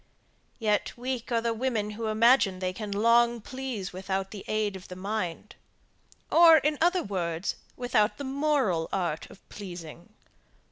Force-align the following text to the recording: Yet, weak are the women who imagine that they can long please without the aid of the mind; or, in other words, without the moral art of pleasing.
Yet, 0.57 0.97
weak 0.97 1.31
are 1.31 1.41
the 1.41 1.53
women 1.53 1.91
who 1.91 2.07
imagine 2.07 2.55
that 2.55 2.61
they 2.65 2.73
can 2.73 2.89
long 2.91 3.39
please 3.39 3.93
without 3.93 4.31
the 4.31 4.43
aid 4.47 4.75
of 4.75 4.87
the 4.87 4.95
mind; 4.95 5.53
or, 6.31 6.57
in 6.57 6.79
other 6.81 7.03
words, 7.03 7.55
without 7.77 8.17
the 8.17 8.23
moral 8.23 8.89
art 8.91 9.29
of 9.29 9.47
pleasing. 9.47 10.09